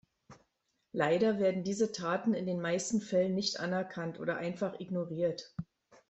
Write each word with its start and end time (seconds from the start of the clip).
Leider 0.93 1.37
werden 1.37 1.63
diese 1.63 1.91
Taten 1.91 2.33
in 2.33 2.47
den 2.47 2.59
meisten 2.59 3.01
Fällen 3.01 3.35
nicht 3.35 3.59
anerkannt 3.59 4.19
oder 4.19 4.37
einfach 4.37 4.79
ignoriert. 4.79 5.53